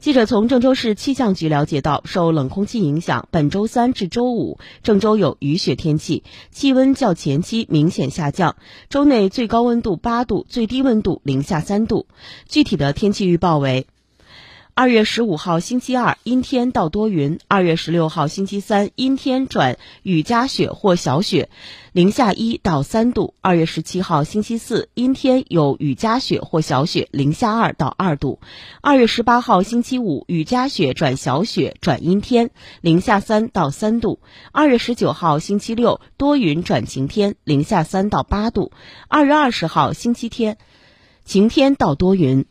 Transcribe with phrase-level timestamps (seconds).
[0.00, 8.56] 记者从郑州市气象局了解到，受冷空气影响，本周三至周五，郑州有雨雪天气，气温较前期明显下降。
[8.88, 12.06] 周内最高温度八度，最低温度零下三度。
[12.48, 13.86] 具体的天气预报为。
[14.74, 21.50] 二月十五号星期二阴天到多云，二月十六号星期三阴天转雨夹雪或小雪，
[21.92, 23.34] 零下一到三度。
[23.40, 28.40] 二月十七号星期四阴天有雨夹雪或小雪，零下二到二度。
[28.80, 34.20] 二月十八号星期五雨夹雪转小雪转阴天，零下三到三度。
[34.52, 38.72] 二月十九号星期六多云转晴天，零下三到八度。
[39.08, 40.56] 二月二十号星期天
[41.24, 42.46] 晴天到多云。